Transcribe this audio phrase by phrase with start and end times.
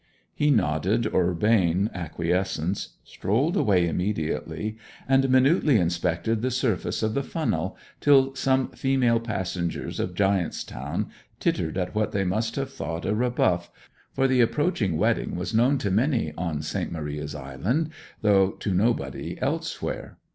[0.33, 7.77] He nodded urbane acquiescence, strolled away immediately, and minutely inspected the surface of the funnel,
[7.99, 11.09] till some female passengers of Giant's Town
[11.39, 13.69] tittered at what they must have thought a rebuff
[14.11, 16.91] for the approaching wedding was known to many on St.
[16.91, 17.91] Maria's Island,
[18.23, 20.17] though to nobody elsewhere.